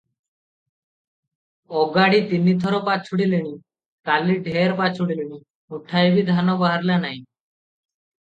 [1.81, 3.51] ଅଗାଡ଼ି ତିନି ଥର ପାଛୁଡ଼ିଲିଣି,
[4.09, 5.27] କାଲି ଢେର ପାଛୁଡ଼ିଲି,
[5.75, 7.21] ମୁଠାଏ ବି ଧାନ ବାହାରିଲା ନାହିଁ।